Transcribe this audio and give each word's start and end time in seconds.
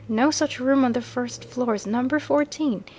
No 0.09 0.31
such 0.31 0.59
room 0.59 0.83
on 0.83 0.93
the 0.93 1.01
first 1.03 1.45
floor 1.45 1.75
as 1.75 1.85
Number 1.85 2.17
Fourteen. 2.17 2.83